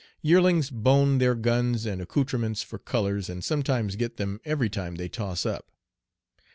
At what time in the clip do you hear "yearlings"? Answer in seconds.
0.23-0.71